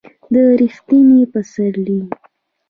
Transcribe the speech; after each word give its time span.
د 0.31 0.33
ر 0.59 0.61
یښتني 0.67 1.19
پسرلي 1.31 2.01